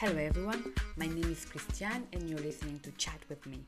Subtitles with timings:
[0.00, 0.72] Hello, everyone.
[0.96, 3.66] My name is Christiane, and you're listening to Chat with Me.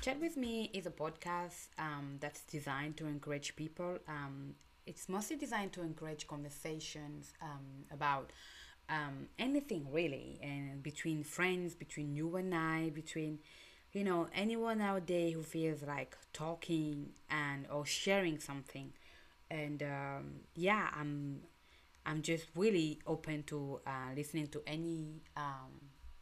[0.00, 3.98] Chat with Me is a podcast um, that's designed to encourage people.
[4.08, 4.54] Um,
[4.86, 8.30] it's mostly designed to encourage conversations um, about
[8.88, 13.38] um, anything really, and between friends, between you and I, between
[13.92, 18.94] you know anyone out there who feels like talking and or sharing something.
[19.50, 21.42] And um, yeah, I'm
[22.06, 25.72] I'm just really open to uh, listening to any um,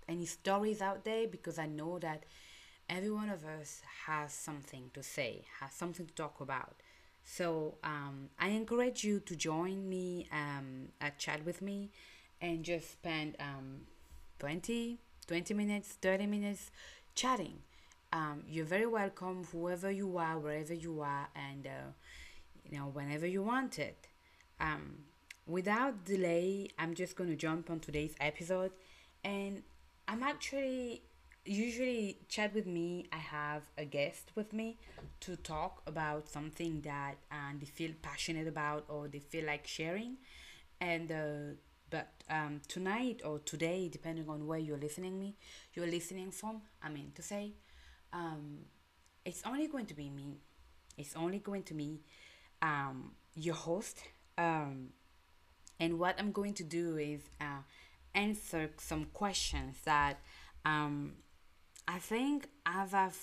[0.09, 2.25] any stories out there because I know that
[2.89, 6.75] every one of us has something to say, has something to talk about.
[7.25, 11.91] So um, I encourage you to join me um, at chat with me
[12.41, 13.83] and just spend um,
[14.39, 16.71] 20, 20 minutes, 30 minutes
[17.15, 17.59] chatting.
[18.13, 21.93] Um, you're very welcome, whoever you are, wherever you are, and uh,
[22.65, 24.09] you know whenever you want it.
[24.61, 25.05] Um,
[25.51, 28.73] without delay, I'm just going to jump on today's episode.
[29.25, 29.63] And
[30.09, 31.03] I'm actually
[31.45, 33.07] usually chat with me.
[33.13, 34.79] I have a guest with me
[35.21, 40.17] to talk about something that um, they feel passionate about or they feel like sharing.
[40.81, 41.55] And uh,
[41.91, 45.37] but um, tonight or today, depending on where you're listening me,
[45.75, 46.63] you're listening from.
[46.83, 47.55] I mean to say,
[48.13, 48.61] um,
[49.25, 50.39] it's only going to be me.
[50.97, 52.01] It's only going to be
[52.63, 53.99] um, your host.
[54.39, 54.91] Um,
[55.81, 57.63] and what I'm going to do is uh,
[58.15, 60.21] answer some questions that
[60.65, 61.15] um,
[61.89, 63.19] I think as I've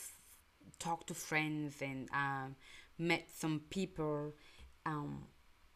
[0.79, 2.55] talked to friends and um,
[2.97, 4.33] met some people,
[4.85, 5.27] um,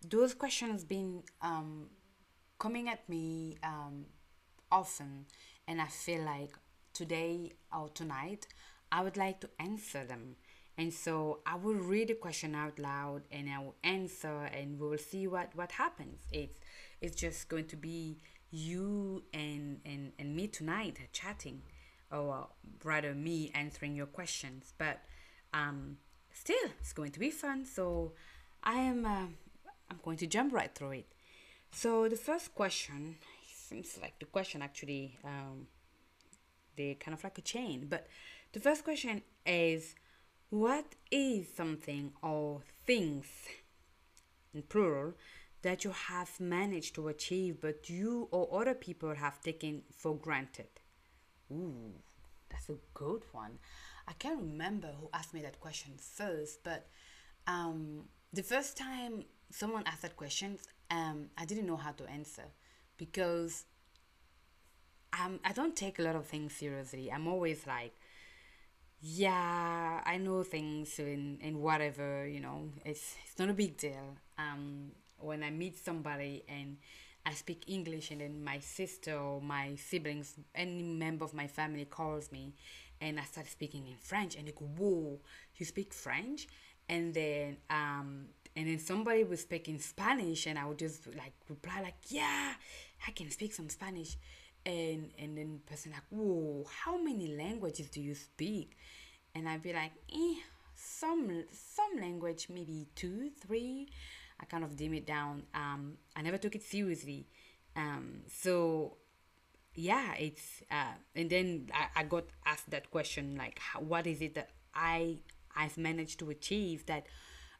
[0.09, 1.89] those questions been um,
[2.57, 4.05] coming at me um,
[4.71, 5.25] often,
[5.67, 6.55] and I feel like
[6.93, 8.47] today or tonight
[8.91, 10.35] I would like to answer them.
[10.81, 14.87] And so I will read the question out loud and I will answer and we
[14.87, 16.21] will see what, what happens.
[16.31, 16.59] It's
[17.01, 18.17] it's just going to be
[18.49, 21.61] you and, and, and me tonight chatting
[22.11, 22.47] or
[22.83, 24.73] rather me answering your questions.
[24.79, 25.01] But
[25.53, 25.97] um
[26.33, 27.63] still it's going to be fun.
[27.63, 28.13] So
[28.63, 29.27] I am uh,
[29.91, 31.09] I'm going to jump right through it.
[31.71, 33.17] So the first question
[33.53, 35.67] seems like the question actually um,
[36.75, 37.85] they're kind of like a chain.
[37.87, 38.07] But
[38.53, 39.93] the first question is
[40.51, 43.25] what is something or things,
[44.53, 45.13] in plural,
[45.61, 50.67] that you have managed to achieve but you or other people have taken for granted?
[51.51, 51.93] Ooh,
[52.49, 53.59] that's a good one.
[54.07, 56.87] I can't remember who asked me that question first, but
[57.47, 60.57] um, the first time someone asked that question,
[60.89, 62.43] um, I didn't know how to answer
[62.97, 63.63] because
[65.17, 67.09] um, I don't take a lot of things seriously.
[67.09, 67.93] I'm always like,
[69.01, 74.15] yeah, I know things and, and whatever, you know, it's, it's not a big deal.
[74.37, 76.77] Um, when I meet somebody and
[77.25, 81.85] I speak English and then my sister or my siblings, any member of my family
[81.85, 82.53] calls me
[82.99, 85.19] and I start speaking in French and they go, whoa,
[85.57, 86.47] you speak French?
[86.87, 88.25] And then, um,
[88.55, 92.53] and then somebody would speak in Spanish and I would just like reply like, yeah,
[93.07, 94.15] I can speak some Spanish
[94.65, 98.77] and and then person like whoa how many languages do you speak?
[99.33, 100.35] And i'd be like eh,
[100.75, 103.89] some some language maybe two three.
[104.39, 105.43] I kind of dim it down.
[105.53, 107.27] Um i never took it seriously.
[107.75, 108.97] Um so
[109.75, 114.21] yeah it's uh and then i, I got asked that question like how, what is
[114.21, 115.17] it that i
[115.55, 117.05] i've managed to achieve that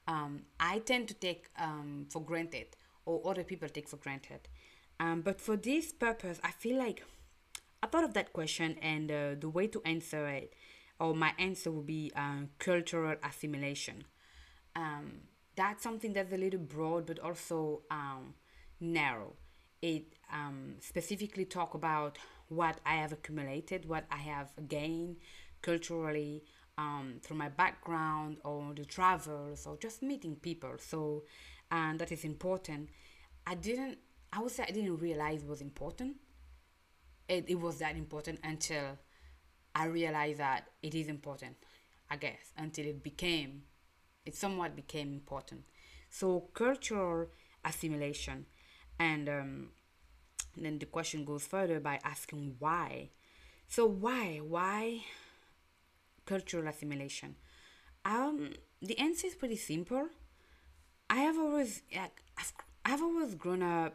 [0.07, 2.67] um i tend to take um for granted
[3.05, 4.47] or other people take for granted
[5.01, 7.03] um, but for this purpose, I feel like
[7.81, 10.53] I thought of that question, and uh, the way to answer it,
[10.99, 14.03] or my answer would be um, cultural assimilation.
[14.75, 15.21] Um,
[15.55, 18.35] that's something that's a little broad, but also um,
[18.79, 19.33] narrow.
[19.81, 22.19] It um, specifically talk about
[22.49, 25.17] what I have accumulated, what I have gained
[25.63, 26.43] culturally
[26.77, 30.73] um, through my background or the travels or just meeting people.
[30.77, 31.23] So,
[31.71, 32.89] and that is important.
[33.47, 33.97] I didn't
[34.33, 36.15] I would say I didn't realize it was important.
[37.27, 38.97] It, it was that important until
[39.75, 41.55] I realized that it is important,
[42.09, 43.63] I guess, until it became,
[44.25, 45.63] it somewhat became important.
[46.09, 47.27] So, cultural
[47.63, 48.45] assimilation.
[48.99, 49.69] And um,
[50.57, 53.09] then the question goes further by asking why.
[53.67, 54.37] So, why?
[54.37, 55.01] Why
[56.25, 57.35] cultural assimilation?
[58.03, 60.07] Um, the answer is pretty simple.
[61.09, 62.53] I have always, like, I've,
[62.85, 63.93] I've always grown up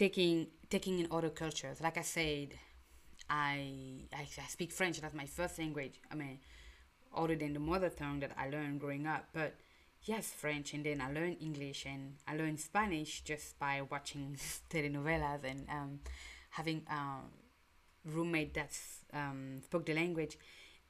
[0.00, 1.78] taking taking in other cultures.
[1.82, 2.48] Like I said,
[3.28, 4.98] I, I I speak French.
[5.00, 6.00] That's my first language.
[6.10, 6.38] I mean,
[7.14, 9.54] other than the mother tongue that I learned growing up, but
[10.04, 14.38] yes, French, and then I learned English and I learned Spanish just by watching
[14.70, 16.00] telenovelas and um,
[16.48, 17.28] having um,
[18.06, 18.72] roommate that
[19.12, 20.38] um, spoke the language,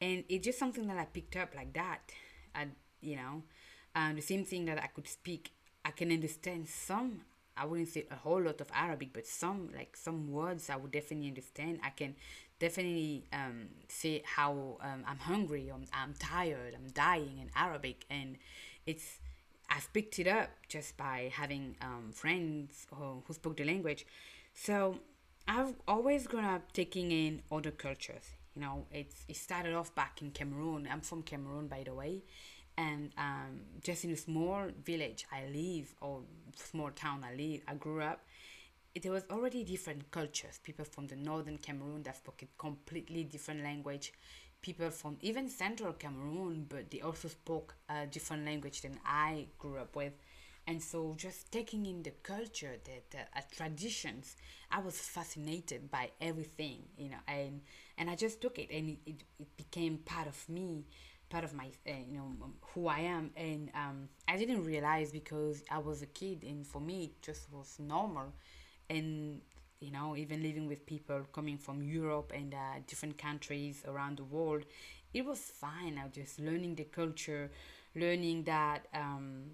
[0.01, 2.01] and it's just something that I picked up like that.
[2.55, 2.71] And
[3.01, 3.43] you know,
[3.97, 5.51] um, the same thing that I could speak,
[5.85, 7.23] I can understand some.
[7.57, 10.93] I wouldn't say a whole lot of Arabic, but some like some words I would
[10.93, 11.81] definitely understand.
[11.85, 12.15] I can
[12.59, 18.37] definitely um, say how um, I'm hungry, I'm, I'm tired, I'm dying in Arabic, and
[18.87, 19.19] it's
[19.69, 24.05] I've picked it up just by having um, friends who, who spoke the language.
[24.53, 24.99] So
[25.47, 28.31] I've always grown up taking in other cultures.
[28.55, 30.89] You know, it's it started off back in Cameroon.
[30.91, 32.23] I'm from Cameroon, by the way,
[32.81, 36.23] and um, just in a small village I live or
[36.57, 38.21] small town I live, I grew up.
[39.01, 40.59] There was already different cultures.
[40.63, 44.13] People from the northern Cameroon that spoke a completely different language.
[44.63, 49.77] People from even central Cameroon, but they also spoke a different language than I grew
[49.79, 50.13] up with
[50.67, 54.37] and so just taking in the culture the, the uh, traditions
[54.71, 57.63] i was fascinated by everything you know and
[57.97, 60.85] and i just took it and it, it, it became part of me
[61.31, 62.33] part of my uh, you know
[62.75, 63.31] who i am.
[63.37, 67.53] And um, i didn't realize because i was a kid and for me it just
[67.53, 68.33] was normal.
[68.89, 69.41] And
[69.81, 74.25] you know even living with people coming from europe and uh, different countries around the
[74.25, 74.65] world
[75.13, 75.99] it was fine.
[75.99, 77.51] I was just learning the culture
[77.97, 79.53] learning that um,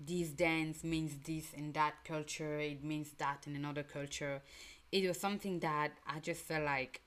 [0.00, 4.42] this dance means this in that culture it means that in another culture.
[4.92, 7.00] It was something that i just felt like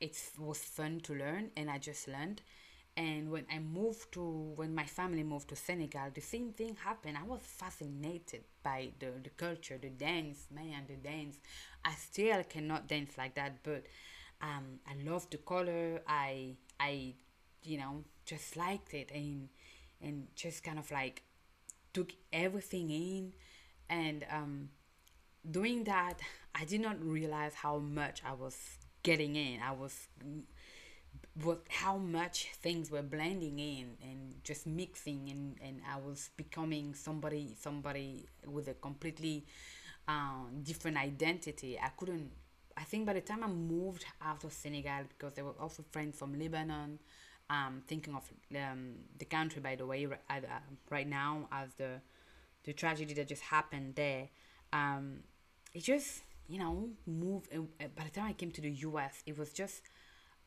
[0.00, 2.42] it was fun to learn and i just learned
[2.96, 4.22] and when i moved to
[4.56, 7.16] when my family moved to senegal the same thing happened.
[7.18, 11.38] I was fascinated by the, the culture the dance man the dance.
[11.84, 13.84] I still cannot dance like that but
[14.42, 16.00] um, i love the color.
[16.06, 17.14] I i
[17.62, 19.48] you know just liked it and
[20.02, 21.22] and just kind of like
[21.92, 23.32] took everything in.
[23.90, 24.70] And um,
[25.50, 26.14] doing that
[26.54, 28.56] i did not realize how much i was
[29.02, 29.60] getting in.
[29.60, 30.08] I was
[31.42, 36.94] what how much things were blending in and just mixing and, and i was becoming
[36.94, 39.44] somebody somebody with a completely
[40.06, 42.30] um, different identity i couldn't
[42.76, 46.18] i think by the time i moved out of senegal because there were also friends
[46.18, 46.98] from lebanon
[47.50, 48.22] um, thinking of
[48.56, 50.34] um, the country, by the way, uh,
[50.90, 52.00] right now as the
[52.64, 54.28] the tragedy that just happened there.
[54.72, 55.18] Um,
[55.74, 57.48] it just you know moved.
[57.54, 57.60] Uh,
[57.96, 59.82] by the time I came to the U.S., it was just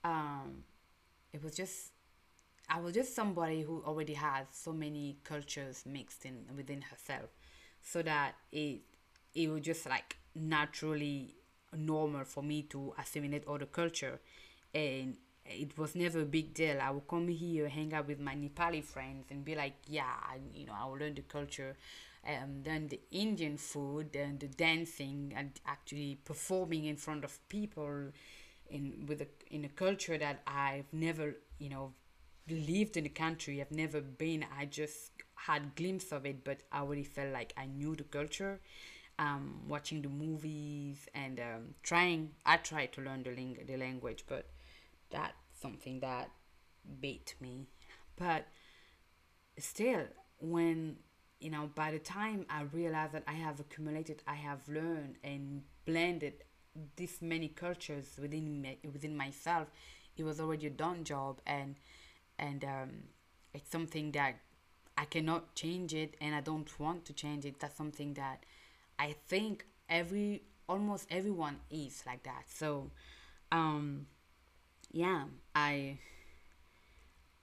[0.04, 0.64] um,
[1.34, 1.92] it was just
[2.70, 7.30] I was just somebody who already has so many cultures mixed in within herself,
[7.82, 8.82] so that it
[9.36, 11.36] it was just like naturally
[11.76, 14.20] normal for me to assimilate other culture
[14.74, 15.16] and
[15.46, 16.78] it was never a big deal.
[16.82, 20.14] I would come here, hang out with my Nepali friends, and be like, yeah,
[20.54, 21.78] you know, I will learn the culture.
[22.28, 28.12] Um, then the Indian food, and the dancing, and actually performing in front of people,
[28.70, 31.94] in with a in a culture that I've never, you know,
[32.50, 33.62] lived in the country.
[33.62, 34.46] I've never been.
[34.58, 38.60] I just had glimpse of it, but I already felt like I knew the culture.
[39.20, 44.26] Um, watching the movies and um, trying, I tried to learn the, ling- the language,
[44.28, 44.46] but
[45.10, 46.30] that's something that
[47.02, 47.68] beat me.
[48.16, 48.48] But
[49.58, 50.04] still,
[50.40, 50.98] when
[51.40, 55.62] you know, by the time I realized that I have accumulated, I have learned and
[55.86, 56.44] blended
[56.96, 59.68] this many cultures within me, within myself,
[60.16, 61.76] it was already a done job, and
[62.40, 62.90] and um,
[63.54, 64.36] it's something that
[64.98, 67.60] I cannot change it, and I don't want to change it.
[67.60, 68.44] That's something that
[69.00, 72.44] I think every almost everyone is like that.
[72.48, 72.92] So,
[73.52, 74.08] um,
[74.92, 76.00] yeah, I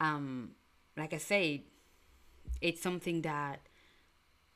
[0.01, 0.51] um
[0.97, 1.61] like I said,
[2.61, 3.61] it's something that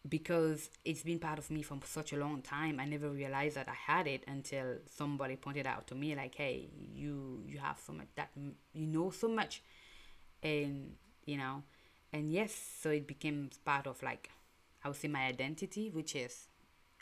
[0.09, 3.69] because it's been part of me for such a long time, I never realized that
[3.69, 7.93] I had it until somebody pointed out to me like, "Hey, you you have so
[7.93, 8.31] much that
[8.73, 9.63] you know so much,"
[10.43, 10.95] and
[11.27, 11.63] you know,
[12.13, 14.31] and yes, so it became part of like
[14.85, 16.49] I would say my identity, which is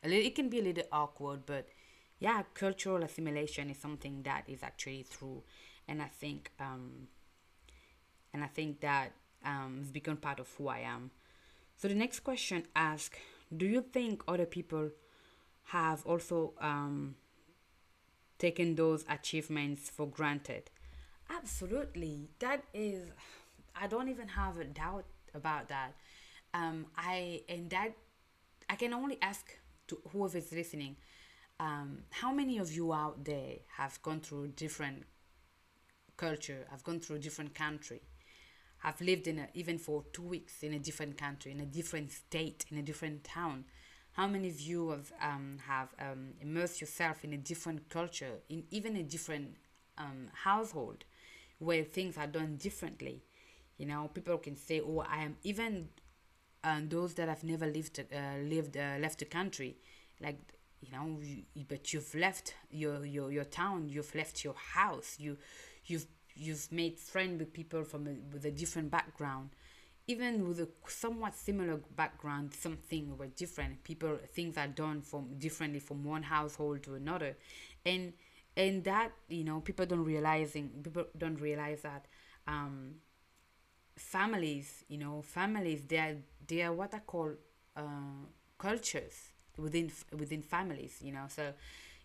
[0.03, 1.69] a little, it can be a little awkward, but
[2.19, 5.43] yeah, cultural assimilation is something that is actually through
[5.89, 7.09] and I think um,
[8.33, 9.13] and I think that
[9.45, 11.11] um, it's become part of who I am.
[11.77, 13.19] So the next question asks,
[13.55, 14.91] do you think other people
[15.65, 17.17] have also um,
[18.39, 20.71] taken those achievements for granted?
[21.29, 22.29] Absolutely.
[22.39, 23.09] That is,
[23.75, 25.05] I don't even have a doubt
[25.35, 25.93] about that.
[26.55, 27.93] Um, I and that
[28.71, 30.97] I can only ask to whoever is listening.
[31.61, 35.05] Um, how many of you out there have gone through different
[36.17, 36.67] culture.
[36.73, 38.01] I've gone through different country.
[38.87, 42.13] I've lived in a, even for two weeks in a different country, in a different
[42.13, 43.65] state, in a different town.
[44.13, 48.65] how many of you have, um, have um, immersed yourself in a different culture, in
[48.71, 49.57] even a different
[49.99, 51.05] um, household
[51.59, 53.23] where things are done differently?
[53.79, 55.89] You know, people can say, "Oh, I am even."
[56.65, 59.77] Uh, those that have never lived uh, lived uh, left the country,
[60.21, 60.39] like
[60.81, 65.37] you know, you, but you've left your, your your town, you've left your house, you
[65.85, 69.51] you've you've made friends with people from a, with a different background.
[70.09, 73.83] Even with a somewhat similar background, something were different.
[73.83, 77.37] People things are done from differently from one household to another,
[77.85, 78.13] and
[78.57, 82.07] and that you know people don't realizing people don't realize that
[82.47, 82.95] um,
[83.97, 86.17] families you know families they are
[86.47, 87.33] they are what I call
[87.77, 87.83] uh,
[88.59, 91.25] cultures within within families you know.
[91.29, 91.53] So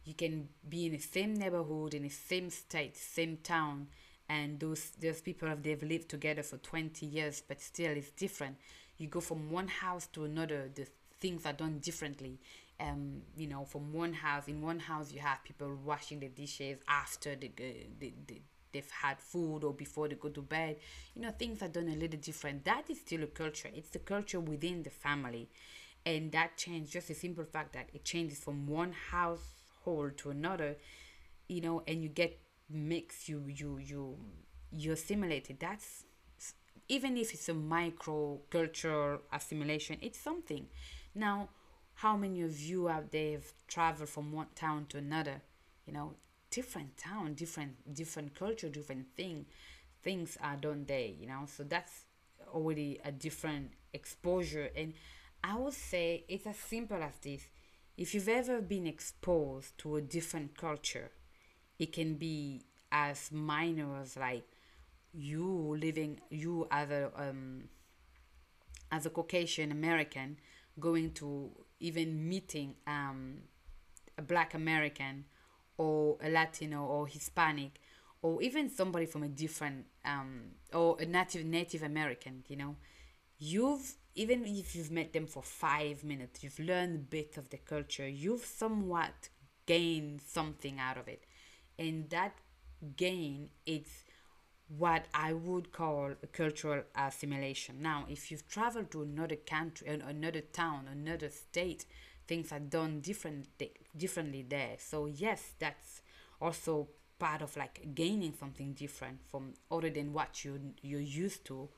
[0.05, 3.87] you can be in the same neighborhood in the same state same town
[4.35, 8.55] and those those people have they've lived together for 20 years but still it's different.
[8.97, 10.85] You go from one house to another the
[11.19, 12.39] things are done differently.
[12.79, 16.77] Um you know from one house in one house you have people washing the dishes
[16.87, 17.51] after the,
[17.99, 20.77] the, the they've had food or before they go to bed.
[21.15, 22.63] You know things are done a little different.
[22.65, 23.69] That is still a culture.
[23.73, 25.49] It's the culture within the family.
[26.05, 30.77] And that change just a simple fact that it changes from one household to another
[31.47, 32.39] you know and you get
[32.73, 34.17] makes you you you
[34.71, 35.59] you assimilate it.
[35.59, 36.03] That's
[36.87, 40.67] even if it's a micro cultural assimilation it's something.
[41.15, 41.49] Now
[41.95, 45.41] how many of you out there have traveled from one town to another?
[45.85, 46.13] You know
[46.49, 49.45] different town different different culture different thing
[50.03, 51.45] things are done there you know?
[51.47, 52.03] So that's
[52.53, 54.69] already a different exposure.
[54.75, 54.93] And
[55.43, 57.41] i would say it's as simple as this.
[57.97, 61.11] If you've ever been exposed to a different culture
[61.81, 62.61] it can be
[62.91, 64.45] as minor as like
[65.13, 67.63] you living you as a um,
[68.91, 70.37] as a Caucasian American
[70.79, 73.37] going to even meeting um,
[74.15, 75.25] a Black American
[75.77, 77.79] or a Latino or Hispanic
[78.21, 82.75] or even somebody from a different um, or a native Native American, you know,
[83.39, 87.57] you've even if you've met them for five minutes, you've learned a bit of the
[87.57, 89.29] culture, you've somewhat
[89.65, 91.23] gained something out of it
[91.81, 92.33] and that
[92.95, 94.03] gain it's
[94.77, 97.81] what I would call cultural assimilation.
[97.81, 101.85] Now, if you've traveled to another country, another town, another state,
[102.27, 103.47] things are done different
[103.97, 104.75] differently there.
[104.77, 106.01] So yes, that's
[106.39, 106.87] also
[107.19, 111.69] part of like gaining something different from other than what you you're used to.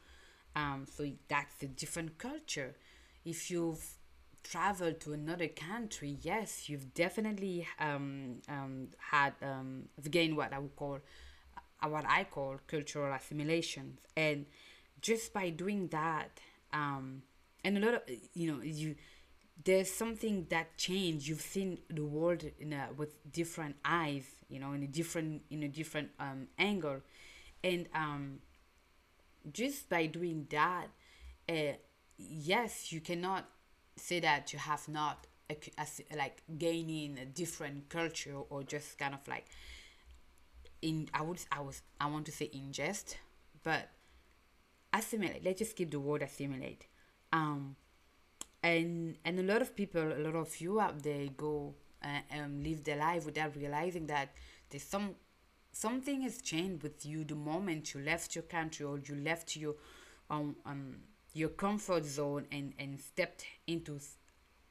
[0.55, 2.75] Um, so that's a different culture.
[3.25, 3.83] If you've
[4.43, 10.75] traveled to another country, yes, you've definitely um, um, had um, gained what I would
[10.75, 10.99] call,
[11.57, 14.45] uh, what I call cultural assimilation, and
[15.01, 16.39] just by doing that,
[16.71, 17.23] um,
[17.63, 18.01] and a lot of
[18.33, 18.95] you know you
[19.63, 21.27] there's something that changed.
[21.27, 25.63] You've seen the world in a, with different eyes, you know, in a different in
[25.63, 27.01] a different um, angle,
[27.63, 28.39] and um,
[29.51, 30.87] just by doing that,
[31.49, 31.73] uh,
[32.17, 33.49] yes, you cannot
[33.95, 35.27] say that you have not
[36.15, 39.45] like gaining a different culture or just kind of like
[40.81, 43.15] in I would I was I want to say ingest,
[43.63, 43.89] but
[44.93, 45.43] assimilate.
[45.43, 46.87] Let's just keep the word assimilate.
[47.31, 47.75] Um,
[48.61, 51.73] and and a lot of people, a lot of you out there go
[52.03, 54.29] uh, um live their life without realizing that
[54.69, 55.15] there's some
[55.71, 59.75] something has changed with you the moment you left your country or you left your
[60.29, 60.95] um um
[61.33, 63.99] your comfort zone and, and stepped into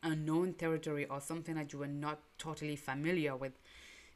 [0.02, 3.52] unknown territory or something that you were not totally familiar with.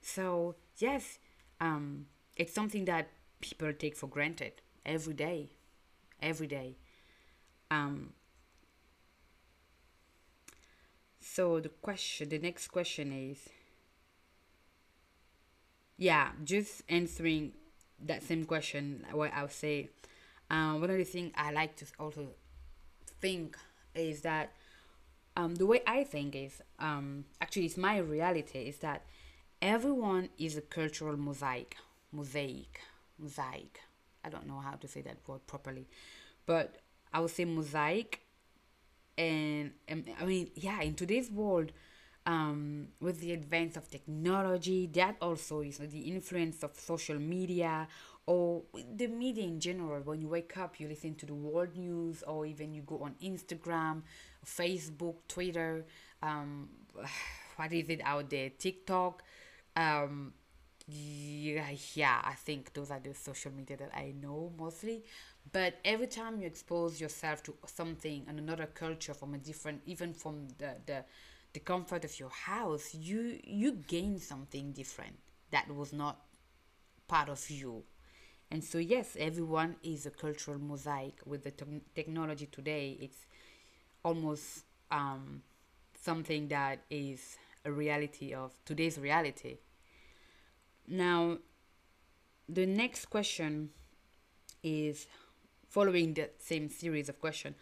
[0.01, 1.19] So, yes,
[1.61, 3.09] um, it's something that
[3.41, 4.53] people take for granted
[4.85, 5.51] every day.
[6.23, 6.77] Every day.
[7.71, 8.13] Um,
[11.21, 13.49] so the question, the next question is,
[15.99, 17.53] yeah, just answering
[18.05, 19.05] that same question.
[19.13, 19.91] What I'll say,
[20.51, 22.29] um, one of the things I like to also
[23.21, 23.57] think
[23.95, 24.53] is that
[25.37, 29.05] um, the way I think is um, actually it's my reality is that
[29.61, 31.77] everyone is a cultural mosaic,
[32.13, 32.81] mosaic,
[33.19, 33.81] mosaic.
[34.25, 35.89] I don't know how to say that word properly,
[36.47, 36.77] but
[37.13, 38.21] I would say mosaic.
[39.19, 41.73] And, and I mean, yeah, in today's world,
[42.27, 47.89] um, with the advance of technology, that also is the influence of social media
[48.27, 48.63] or
[48.97, 50.01] the media in general.
[50.03, 53.15] When you wake up, you listen to the world news, or even you go on
[53.23, 54.03] Instagram,
[54.45, 55.87] Facebook, Twitter,
[56.23, 56.69] um,
[57.57, 59.23] what is it out there, TikTok.
[59.77, 60.33] Um,
[60.89, 65.05] yeah, yeah, I think those are the social media that I know mostly.
[65.53, 70.13] But every time you expose yourself to something and another culture from a different, even
[70.13, 71.05] from the the
[71.57, 75.17] the comfort of your house you you gain something different
[75.51, 76.21] that was not
[77.09, 77.83] part of you
[78.51, 81.21] and so yes everyone is a cultural mosaic.
[81.25, 83.27] With the te- technology today it's
[84.05, 85.43] almost um,
[86.01, 89.59] something that is a reality of today's reality.
[90.87, 91.39] Now
[92.49, 93.71] the next question
[94.63, 95.07] is
[95.69, 97.57] following the same series of questions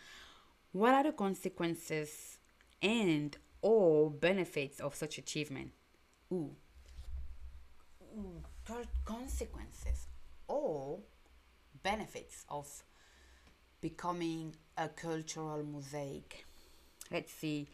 [0.73, 2.39] what are the consequences
[2.83, 5.71] and or benefits of such achievement?
[6.33, 6.51] Ooh,
[8.17, 8.43] ooh
[9.05, 10.09] consequences
[10.49, 11.01] or
[11.83, 12.83] benefits of
[13.81, 16.47] becoming a cultural mosaic.
[17.11, 17.69] Let's see.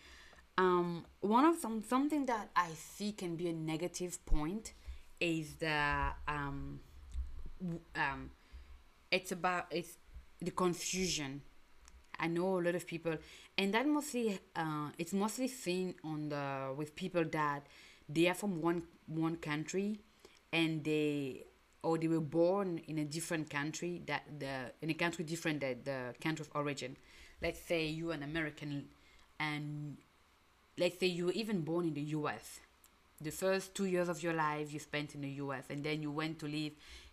[0.59, 4.75] Um, one of some something that i see can be a negative point
[5.19, 6.81] is the um,
[7.95, 8.31] um,
[9.11, 9.97] it's about it's
[10.41, 11.43] the confusion.
[12.19, 13.17] I know a lot of people,
[13.57, 17.67] and that mostly uh, it's mostly seen on the with people that
[18.09, 20.01] they are from one one country,
[20.53, 21.45] and they
[21.83, 25.83] or they were born in a different country that the in a country different than
[25.85, 26.97] the country of origin.
[27.43, 28.89] Let's say you're an American,
[29.39, 29.97] and
[30.79, 32.61] let's say you were even born in the U.S.
[33.21, 35.65] The first two years of your life you spent in the U.S.
[35.71, 36.73] and then you went to live,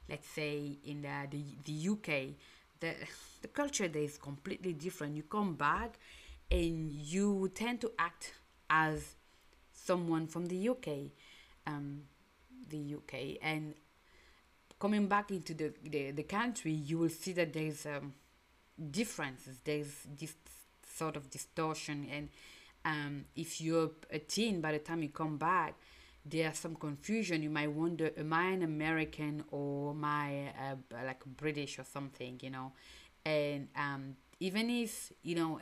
[0.09, 2.35] let's say in the the, the U.K
[2.79, 2.93] the
[3.41, 5.15] the culture there is completely different.
[5.15, 5.99] You come back
[6.49, 8.33] and you tend to act
[8.69, 9.15] as
[9.73, 11.11] someone from the UK,
[11.65, 12.03] um,
[12.69, 13.73] the UK, and
[14.79, 18.13] coming back into the, the, the country, you will see that there's um,
[18.91, 19.59] differences.
[19.63, 20.35] There's this
[20.95, 22.29] sort of distortion, and
[22.85, 25.75] um, if you're a teen, by the time you come back,
[26.25, 27.43] there's some confusion.
[27.43, 32.39] You might wonder, am I an American or am I uh, like British or something,
[32.41, 32.73] you know?
[33.25, 35.59] And um, even if, you know,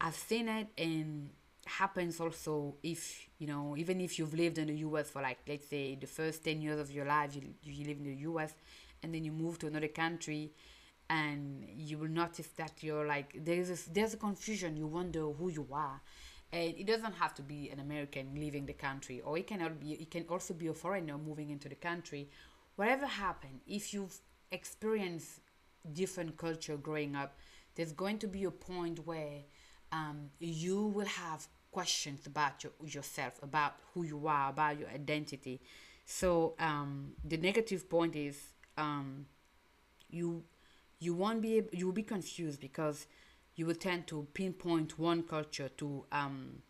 [0.00, 1.30] I've seen it and
[1.68, 5.68] happens also if, you know, even if you've lived in the US for like, let's
[5.68, 8.54] say, the first 10 years of your life, you, you live in the US
[9.02, 10.52] and then you move to another country
[11.10, 14.76] and you will notice that you're like, there's a, there's a confusion.
[14.76, 16.00] You wonder who you are
[16.52, 19.92] and it doesn't have to be an American leaving the country, or it cannot be.
[19.92, 22.30] It can also be a foreigner moving into the country.
[22.76, 24.16] Whatever happened, if you've
[24.50, 25.40] experienced
[25.92, 27.36] different culture growing up,
[27.74, 29.42] there's going to be a point where
[29.92, 35.60] um, you will have questions about your, yourself, about who you are, about your identity.
[36.04, 38.40] So um, the negative point is
[38.76, 39.26] um,
[40.10, 40.44] you
[41.00, 43.06] you won't be you will be confused because
[43.54, 46.62] you will tend to pinpoint one culture to um,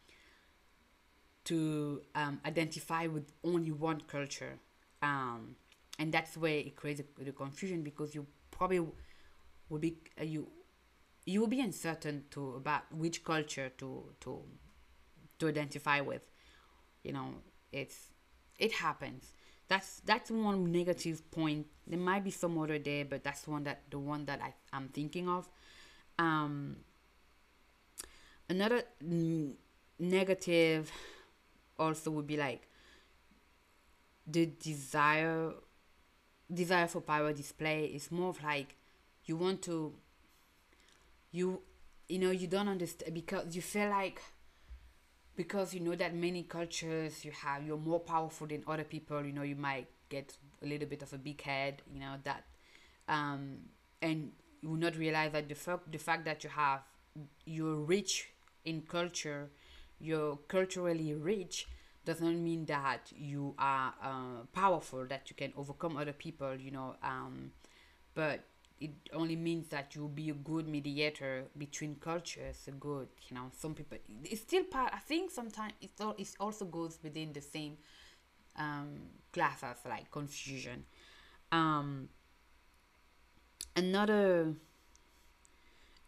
[1.44, 4.58] to um, identify with only one culture,
[5.02, 5.56] um,
[5.98, 10.48] and that's where it creates the confusion because you probably will be uh, you
[11.28, 14.42] you will be uncertain to about which culture to to
[15.38, 16.22] to identify with.
[17.02, 17.34] You know,
[17.70, 18.08] it's
[18.58, 19.34] it happens.
[19.68, 21.66] That's that's one negative point.
[21.86, 24.88] There might be some other there, but that's one that the one that I, I'm
[24.88, 25.50] thinking of.
[26.18, 26.78] Um,
[28.48, 29.54] another n-
[29.98, 30.90] negative
[31.78, 32.68] also would be like
[34.26, 35.52] the desire
[36.52, 38.76] desire for power display is more of like
[39.26, 39.92] you want to
[41.32, 41.60] you
[42.08, 44.20] you know you don't understand because you feel like
[45.36, 49.32] because you know that many cultures you have you're more powerful than other people you
[49.32, 52.44] know you might get a little bit of a big head you know that
[53.08, 53.58] um
[54.02, 56.80] and you will not realize that the fact the fact that you have
[57.46, 58.30] you're rich
[58.64, 59.50] in culture,
[60.00, 61.68] you're culturally rich,
[62.04, 66.70] does not mean that you are uh, powerful, that you can overcome other people, you
[66.70, 66.96] know.
[67.02, 67.52] Um,
[68.14, 68.40] but
[68.80, 72.56] it only means that you'll be a good mediator between cultures.
[72.68, 73.98] A good, you know, some people.
[74.24, 74.92] It's still part.
[74.94, 77.76] I think sometimes it it also goes within the same
[78.56, 79.00] um,
[79.32, 80.84] class as like confusion.
[81.50, 82.08] Um,
[83.76, 84.54] another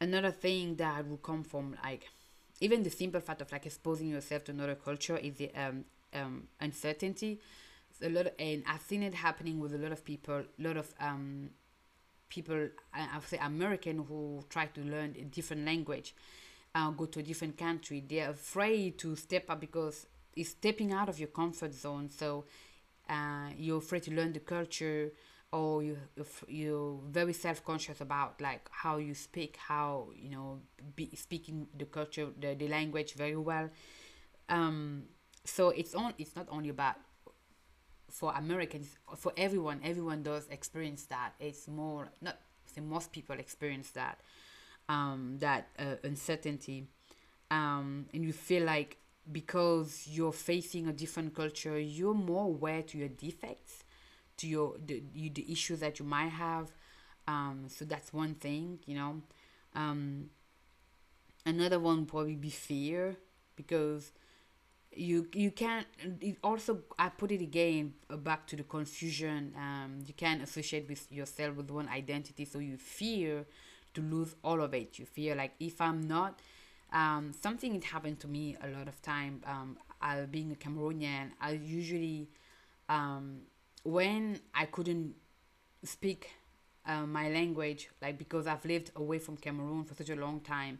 [0.00, 2.08] another thing that will come from like
[2.60, 6.48] even the simple fact of like exposing yourself to another culture is the um, um,
[6.60, 7.40] uncertainty.
[8.02, 10.34] a lot, of, and I've seen it happening with a lot of people.
[10.34, 11.50] A lot of um,
[12.30, 16.14] people, I say American, who try to learn a different language,
[16.74, 18.02] uh, go to a different country.
[18.08, 22.08] They're afraid to step up because it's stepping out of your comfort zone.
[22.08, 22.46] So
[23.08, 25.12] uh, you're afraid to learn the culture
[25.52, 25.96] or you
[26.46, 30.60] you're very self-conscious about like how you speak how you know
[30.94, 33.68] be speaking the culture the, the language very well
[34.48, 35.02] um
[35.44, 36.94] so it's on it's not only about
[38.10, 43.90] for americans for everyone everyone does experience that it's more not say most people experience
[43.90, 44.18] that
[44.88, 46.86] um that uh, uncertainty
[47.50, 48.96] um and you feel like
[49.32, 53.84] because you're facing a different culture, you're more aware to your defects,
[54.38, 56.72] to your the, you, the issues that you might have.
[57.28, 59.22] Um, so that's one thing, you know.
[59.74, 60.30] Um,
[61.46, 63.16] another one probably be fear
[63.56, 64.12] because
[64.92, 65.86] you you can't
[66.20, 71.10] it also i put it again back to the confusion um you can't associate with
[71.12, 73.44] yourself with one identity so you fear
[73.92, 74.98] to lose all of it.
[75.00, 76.40] You fear like if i'm not
[76.92, 81.30] um something it happened to me a lot of time um I, being a cameroonian
[81.40, 82.28] i usually
[82.88, 83.42] um
[83.84, 85.14] when i couldn't
[85.84, 86.30] speak
[86.86, 90.78] uh, my language like because i've lived away from cameroon for such a long time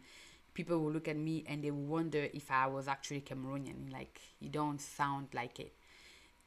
[0.53, 3.91] people will look at me and they will wonder if I was actually Cameroonian.
[3.91, 5.73] Like you don't sound like it.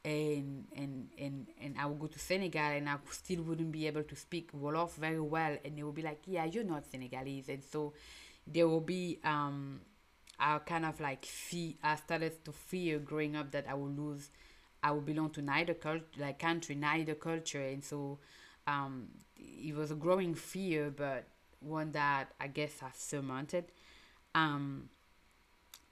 [0.03, 4.03] And and and and I would go to Senegal and I still wouldn't be able
[4.03, 7.63] to speak Wolof very well, and they will be like, "Yeah, you're not Senegalese," and
[7.63, 7.93] so
[8.45, 9.81] there will be um,
[10.39, 11.73] I kind of like fear.
[11.83, 14.29] I started to fear growing up that I will lose.
[14.83, 18.19] I will belong to neither culture, like country, neither culture, and so
[18.67, 21.25] um, it was a growing fear, but
[21.61, 23.65] one that I guess I surmounted.
[24.35, 24.89] Um,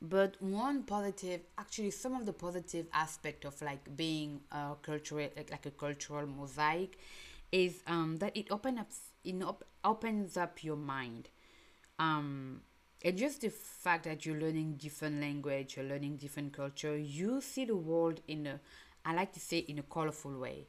[0.01, 5.49] but one positive, actually, some of the positive aspect of like being a cultural, like,
[5.51, 6.97] like a cultural mosaic,
[7.51, 8.87] is um, that it opens up,
[9.23, 11.29] it op- opens up your mind.
[11.99, 12.61] Um,
[13.03, 17.65] and just the fact that you're learning different language, you're learning different culture, you see
[17.65, 18.59] the world in a,
[19.05, 20.67] I like to say, in a colorful way,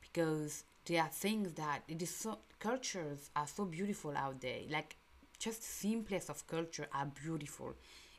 [0.00, 4.60] because there are things that it is so cultures are so beautiful out there.
[4.70, 4.96] Like
[5.40, 7.74] just simplest of culture are beautiful.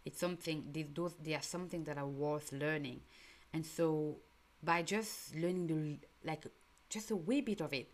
[0.06, 3.02] It's something they, those they are something that are worth learning,
[3.54, 4.18] and so
[4.64, 6.46] by just learning the like
[6.90, 7.90] just a wee bit of it,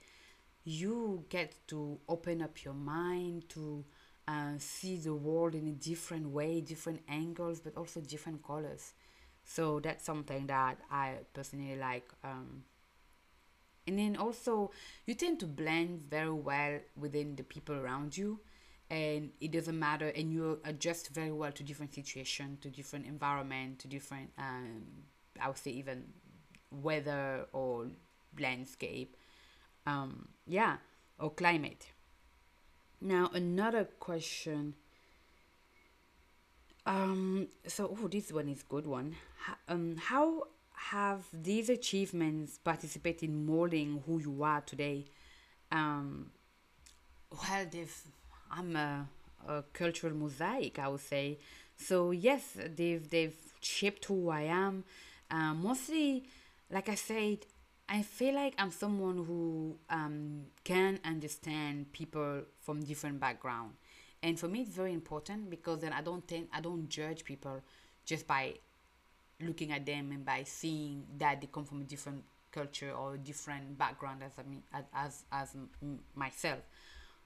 [0.63, 3.85] you get to open up your mind to
[4.27, 8.93] uh, see the world in a different way, different angles, but also different colors.
[9.45, 12.09] So that's something that I personally like.
[12.23, 12.63] Um,
[13.87, 14.71] and then also,
[15.05, 18.39] you tend to blend very well within the people around you
[18.89, 23.79] and it doesn't matter and you adjust very well to different situation to different environment
[23.79, 24.83] to different um,
[25.41, 26.05] i would say even
[26.71, 27.87] weather or
[28.39, 29.15] landscape
[29.85, 30.77] um, yeah
[31.19, 31.87] or climate.
[33.01, 34.75] Now another question.
[36.85, 39.15] Um, so oh this one is good one.
[39.67, 45.05] Um, how have these achievements participated in molding who you are today?
[45.71, 46.31] Um,
[47.31, 48.01] well they've
[48.51, 49.07] I'm a,
[49.47, 51.37] a cultural mosaic, I would say.
[51.75, 54.83] So yes, they've they've shaped who I am.
[55.29, 56.23] Uh, mostly,
[56.71, 57.39] like I said,
[57.89, 63.73] I feel like I'm someone who um, can understand people from different background,
[64.23, 67.61] and for me it's very important because then I don't think I don't judge people
[68.05, 68.55] just by
[69.41, 73.17] looking at them and by seeing that they come from a different culture or a
[73.17, 75.55] different background as I mean as as
[76.15, 76.59] myself.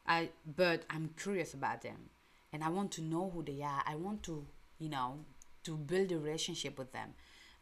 [0.07, 2.09] I but I'm curious about them
[2.51, 3.83] and I want to know who they are.
[3.85, 4.45] I want to,
[4.79, 5.19] you know,
[5.63, 7.13] to build a relationship with them.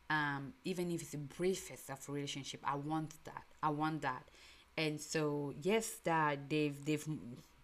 [0.09, 3.43] Um, even if it's the briefest of relationship, I want that.
[3.61, 4.23] I want that.
[4.77, 7.05] And so yes, that they've they've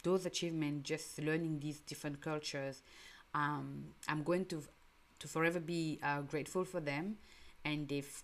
[0.03, 2.81] those achievements, just learning these different cultures.
[3.33, 4.61] Um, I'm going to
[5.19, 7.17] to forever be uh, grateful for them,
[7.63, 8.23] and they've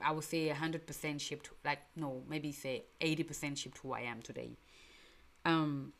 [0.00, 4.00] I would say hundred percent shaped like no maybe say eighty percent shaped who I
[4.00, 4.50] am today.
[5.46, 5.92] Um,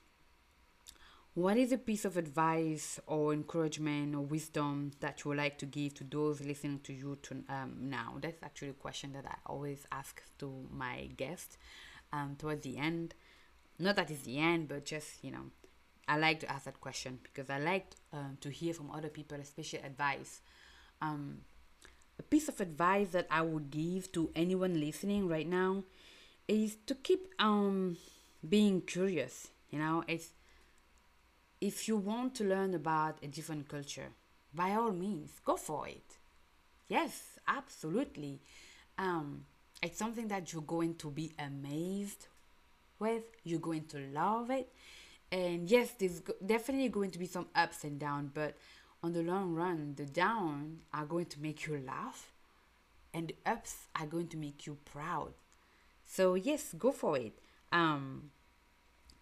[1.35, 5.67] what is a piece of advice or encouragement or wisdom that you would like to
[5.67, 8.15] give to those listening to you to, um, now?
[8.21, 11.59] That's actually a question that I always ask to my guests
[12.13, 13.15] um, towards the end.
[13.79, 15.51] Not that it's the end, but just, you know,
[16.09, 19.39] I like to ask that question because I like um, to hear from other people,
[19.39, 20.41] especially advice.
[21.03, 21.43] Um,
[22.19, 25.85] a piece of advice that I would give to anyone listening right now
[26.49, 27.97] is to keep um
[28.49, 30.05] being curious you know?
[30.07, 30.31] It's
[31.61, 34.09] if you want to learn about a different culture
[34.55, 36.17] by all means go for it.
[36.89, 38.41] Yes absolutely.
[38.99, 39.45] Um
[39.83, 42.27] it's something that you're going to be amazed
[42.99, 44.73] with you're going to love it.
[45.33, 48.57] And yes there's definitely going to be some ups and downs but
[49.03, 52.31] on the long run the down are going to make you laugh
[53.13, 55.33] and the ups are going to make you proud.
[56.07, 57.33] So yes go for it.
[57.73, 58.31] Um,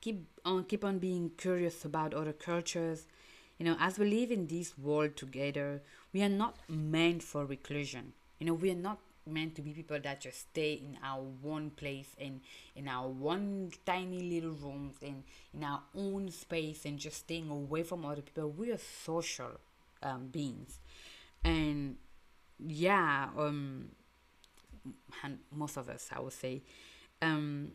[0.05, 3.07] keep on keep on being curious about other cultures.
[3.59, 8.13] You know, as we live in this world together, we are not meant for reclusion.
[8.39, 11.71] You know, we are not meant to be people that just stay in our one
[11.71, 12.41] place and
[12.77, 15.23] in our one tiny little rooms and
[15.55, 18.51] in our own space and just staying away from other people.
[18.51, 19.53] We are social
[20.03, 20.81] um, beings.
[21.45, 21.97] and
[22.59, 23.89] yeah um
[25.23, 26.63] and most of us i would say
[27.23, 27.71] um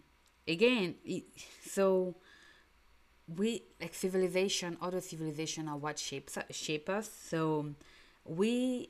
[0.50, 1.24] again it,
[1.66, 2.16] so
[3.38, 7.10] we like civilization other civilization are what shapes shape us.
[7.30, 7.68] So
[8.26, 8.90] we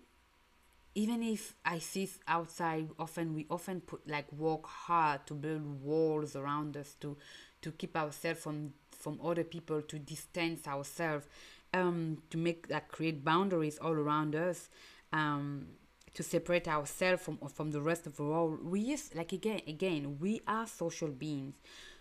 [0.96, 6.36] even if i see outside often we often put like work hard to build walls
[6.36, 7.16] around us to
[7.62, 11.26] to keep ourselves from from other people to distance ourselves
[11.74, 14.70] um to make like create boundaries all around us
[15.14, 15.68] um
[16.14, 20.18] to separate ourselves from from the rest of the world we use like again again
[20.20, 21.56] we are social beings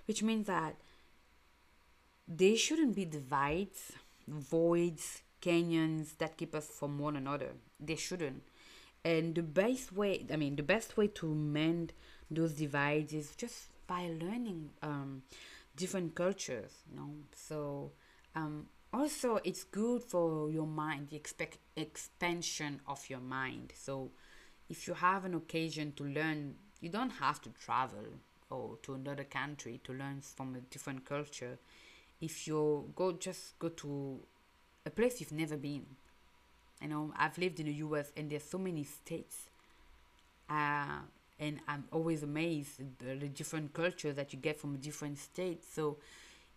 [0.07, 0.77] which means that
[2.27, 3.93] there shouldn't be divides
[4.27, 7.53] voids canyons that keep us from one another.
[7.81, 8.43] They shouldn't.
[9.05, 11.93] And the best way i mean the best way to mend
[12.31, 15.23] those divides is just by learning um,
[15.77, 17.11] different cultures you know?
[17.35, 17.93] So
[18.35, 23.73] um, also it's good for your mind the expect expansion of your mind.
[23.77, 24.11] So
[24.69, 28.05] if you have an occasion to learn you don't have to travel
[28.51, 31.59] or to another country to learn from a different culture.
[32.21, 34.21] If you go just go to
[34.87, 35.87] a place you've never been.
[36.81, 39.51] You know i've lived in the us and there's so many states
[40.49, 41.01] uh,
[41.39, 45.67] and i'm always amazed at the different culture that you get from a different states.
[45.73, 45.99] So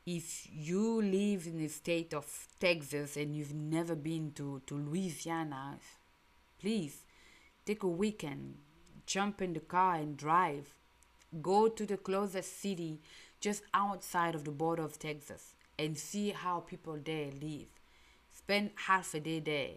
[0.05, 5.77] if you live in the state of Texas and you've never been to, to Louisiana,
[6.59, 7.03] please
[7.65, 8.55] take a weekend,
[9.05, 10.67] jump in the car and drive.
[11.41, 12.99] Go to the closest city
[13.39, 17.67] just outside of the border of Texas and see how people there live.
[18.31, 19.75] Spend half a day there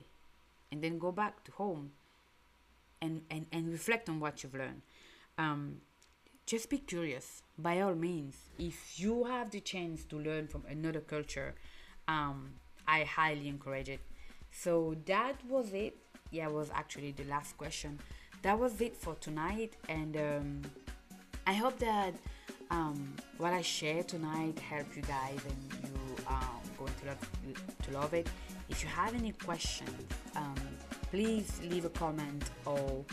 [0.73, 1.93] and then go back to home
[3.01, 4.83] and, and, and reflect on what you've learned.
[5.39, 5.77] Um,
[6.47, 7.43] just be curious.
[7.59, 11.55] By all means if you have the chance to learn from another culture
[12.07, 12.51] um,
[12.87, 14.01] i highly encourage it.
[14.51, 15.97] So that was it.
[16.31, 17.99] Yeah was actually the last question.
[18.43, 20.63] That was it for tonight and um,
[21.47, 22.15] i hope that
[22.71, 27.21] um, what i share tonight helped you guys and you are going to love,
[27.85, 28.29] to love it.
[28.69, 29.91] If you have any questions
[30.37, 30.55] um,
[31.11, 33.05] please leave a comment or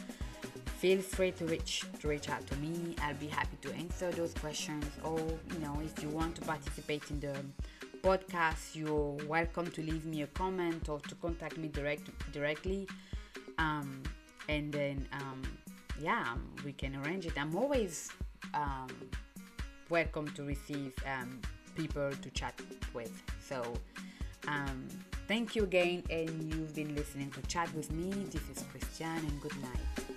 [0.81, 2.95] feel free to reach to reach out to me.
[3.03, 5.19] I'll be happy to answer those questions or
[5.53, 7.35] you know if you want to participate in the
[8.01, 12.87] podcast you're welcome to leave me a comment or to contact me direct directly.
[13.59, 14.01] Um,
[14.49, 15.43] and then um,
[15.99, 16.33] yeah
[16.65, 17.33] we can arrange it.
[17.37, 18.09] I'm always
[18.55, 18.89] um,
[19.89, 21.41] welcome to receive um,
[21.75, 22.59] people to chat
[22.95, 23.13] with.
[23.39, 23.61] So
[24.47, 24.87] um,
[25.27, 28.09] thank you again and you've been listening to chat with me.
[28.31, 30.10] This is Christiane and good night